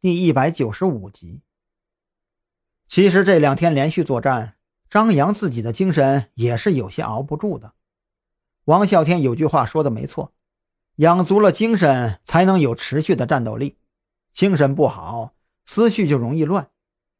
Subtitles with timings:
[0.00, 1.42] 第一百九十五集。
[2.86, 4.54] 其实这两天连续作战，
[4.88, 7.72] 张扬自己的精神也是有些熬不住的。
[8.66, 10.32] 王啸天有句话说的没错，
[10.96, 13.76] 养足了精神，才能有持续的战斗力。
[14.30, 15.34] 精神不好，
[15.66, 16.70] 思绪就容易乱。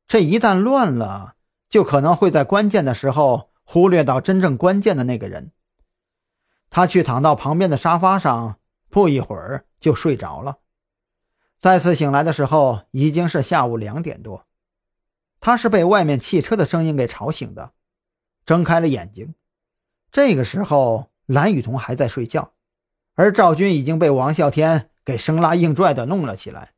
[0.07, 1.35] 这一旦乱了，
[1.69, 5.51] 就可能会在关键的时候忽略到真正关键的那个人。
[6.71, 10.59] 他去躺到旁边的沙发上，不一会儿就睡着了。
[11.59, 14.47] 再次醒来的时候，已经是下午两点多。
[15.41, 17.73] 他是被外面汽车的声音给吵醒的，
[18.47, 19.35] 睁开了眼睛。
[20.13, 22.53] 这个时候，蓝雨桐还在睡觉，
[23.15, 26.75] 而赵军已经被王啸天给生拉硬拽的弄了起来。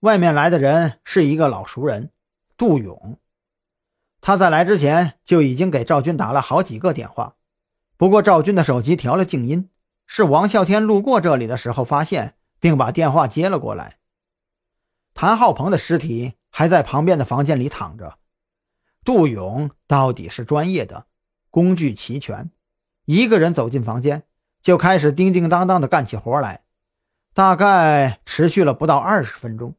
[0.00, 2.10] 外面来的人是一个老熟人，
[2.58, 3.18] 杜勇。
[4.20, 7.36] 他在来之前就已经给赵军打了好几个电话，
[7.96, 9.70] 不过赵军的手机调了静音，
[10.06, 13.98] 是王啸天路过这里的时候发现，并把电话接了过来。
[15.12, 16.36] 谭浩鹏的尸体。
[16.56, 18.16] 还在旁边的房间里躺着，
[19.04, 21.06] 杜勇到底是专业的，
[21.50, 22.52] 工具齐全，
[23.06, 24.22] 一个人走进房间
[24.62, 26.62] 就开始叮叮当当的干起活来，
[27.32, 29.74] 大概持续了不到二十分钟。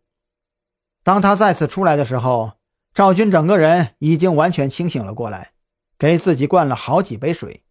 [1.01, 2.57] 当他再次出来的时候，
[2.93, 5.53] 赵军整个人已经完全清醒了过来，
[5.97, 7.63] 给自己灌了好几杯水。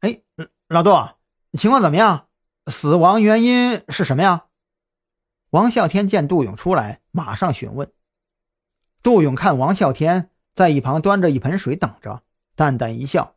[0.00, 0.20] 哎，
[0.68, 0.90] 老杜，
[1.56, 2.26] 情况怎么样？
[2.70, 4.46] 死亡原因是什么呀？
[5.50, 7.92] 王啸天见杜勇出来，马上询问。
[9.02, 12.22] 杜勇看王啸天在一旁端着一盆水等着，
[12.54, 13.36] 淡淡一笑，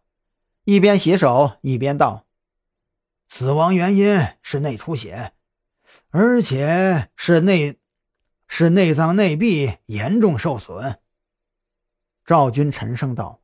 [0.64, 2.26] 一边洗手一边道
[3.28, 5.34] ：“死亡原因是内出血，
[6.10, 7.80] 而且是内
[8.48, 11.00] 是内脏内壁严重受损。”
[12.26, 13.42] 赵军沉声道：“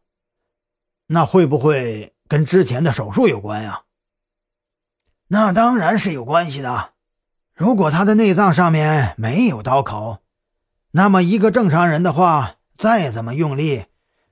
[1.08, 3.86] 那会不会跟之前的手术有关呀
[5.30, 6.92] ？”“那当然是有关系的。”
[7.56, 10.20] 如果他的内脏上面没有刀口，
[10.92, 13.88] 那么一个正常人的话，再怎么用力，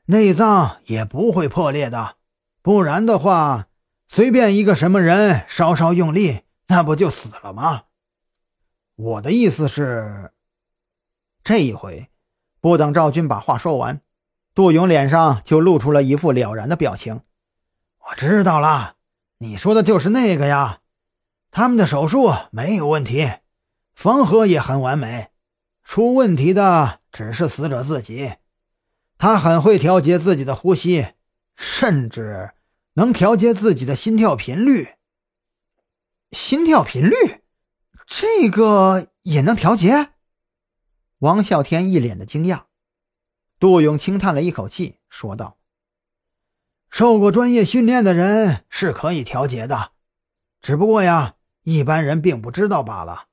[0.05, 2.15] 内脏也不会破裂的。
[2.61, 3.67] 不然的话，
[4.07, 7.83] 随便一个什么人稍稍用力，那不就死了吗？
[8.95, 10.31] 我的意思是，
[11.43, 12.09] 这一回，
[12.61, 13.99] 不等赵军把话说完，
[14.55, 17.19] 杜勇脸上就露出了一副了然的表情。
[17.99, 18.95] 我知道了，
[19.39, 20.79] 你说的就是那个呀。
[21.57, 23.31] 他们的手术没有问题，
[23.95, 25.31] 缝合也很完美，
[25.83, 28.33] 出问题的只是死者自己。
[29.17, 31.13] 他很会调节自己的呼吸，
[31.55, 32.51] 甚至
[32.93, 34.97] 能调节自己的心跳频率。
[36.31, 37.41] 心跳频率，
[38.05, 40.09] 这个也能调节？
[41.17, 42.65] 王啸天一脸的惊讶。
[43.57, 45.57] 杜勇轻叹了一口气，说道
[46.91, 49.93] ：“受过专业训练的人是可以调节的，
[50.61, 51.33] 只不过呀。”
[51.69, 53.25] 一般人并不知道罢了，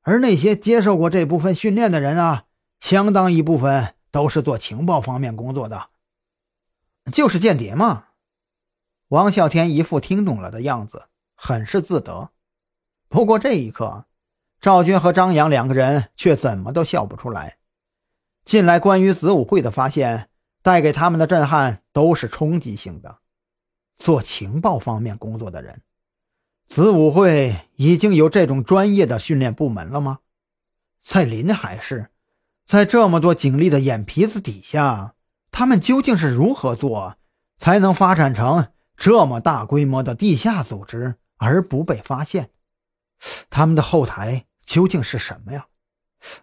[0.00, 2.46] 而那些接受过这部分训练的人啊，
[2.80, 5.90] 相当一部分都是做情报方面工作的，
[7.12, 8.06] 就是间谍嘛。
[9.10, 12.30] 王啸天一副听懂了的样子，很是自得。
[13.08, 14.06] 不过这一刻，
[14.60, 17.58] 赵军和张扬两个人却怎么都笑不出来。
[18.44, 20.28] 近来关于子午会的发现，
[20.60, 23.18] 带给他们的震撼都是冲击性的。
[23.96, 25.80] 做情报方面工作的人。
[26.70, 30.20] 子午会已经有这种专业的训练部门了吗？
[31.02, 32.10] 在临海市，
[32.64, 35.16] 在这么多警力的眼皮子底下，
[35.50, 37.16] 他们究竟是如何做，
[37.58, 42.50] 才能发展成这么大规模的地下组织而不被发现？
[43.50, 45.66] 他们的后台究竟是什么呀？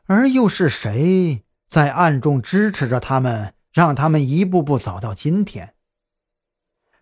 [0.07, 5.73] 而又是谁在暗中支持着他们，让他们一步步走到今天？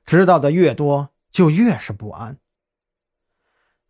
[0.06, 2.38] 知道的越多，就越是不安。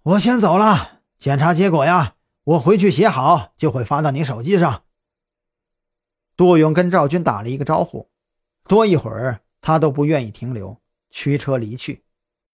[0.05, 4.83] 我先走了，检查结果呀，我回去写好就会发到你手机上。
[6.38, 8.07] 杜勇跟赵军打了一个招呼，
[8.67, 10.79] 多一会儿他都不愿意停留，
[11.09, 12.04] 驱车离去。